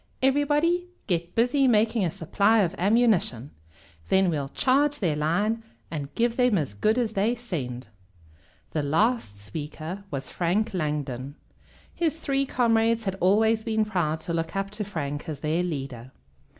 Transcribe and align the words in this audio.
Everybody 0.23 0.87
get 1.05 1.35
busy 1.35 1.67
making 1.67 2.03
a 2.03 2.09
supply 2.09 2.61
of 2.61 2.73
ammunition. 2.79 3.51
Then 4.09 4.31
we'll 4.31 4.49
charge 4.49 4.97
their 4.97 5.15
line, 5.15 5.61
and 5.91 6.11
give 6.15 6.37
them 6.37 6.57
as 6.57 6.73
good 6.73 6.97
as 6.97 7.13
they 7.13 7.35
send!" 7.35 7.85
The 8.71 8.81
last 8.81 9.37
speaker 9.39 10.03
was 10.09 10.27
Frank 10.31 10.73
Langdon. 10.73 11.35
His 11.93 12.19
three 12.19 12.47
comrades 12.47 13.03
had 13.05 13.13
always 13.19 13.63
been 13.63 13.85
proud 13.85 14.21
to 14.21 14.33
look 14.33 14.55
up 14.55 14.71
to 14.71 14.83
Frank 14.83 15.29
as 15.29 15.41
their 15.41 15.61
leader. 15.61 16.11